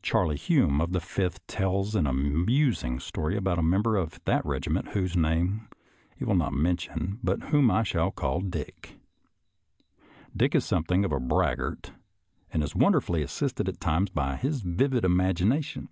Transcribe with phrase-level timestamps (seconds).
[0.00, 4.88] Charley Hume, of the Fifth, tells an amusing story about a member of that regiment,
[4.92, 5.68] whose name
[6.16, 8.98] he will not mention, but whom I shall call Dick.
[10.34, 11.92] Dick is something of a braggart
[12.50, 15.90] and is wonderfully assisted at times by a vivid imagina tion.